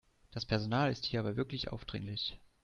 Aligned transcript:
Das 0.31 0.45
Personal 0.47 0.91
ist 0.91 1.05
hier 1.05 1.19
aber 1.19 1.35
wirklich 1.37 1.71
aufdringlich. 1.71 2.39